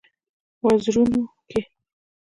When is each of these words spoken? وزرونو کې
وزرونو 0.63 1.19
کې 1.49 1.61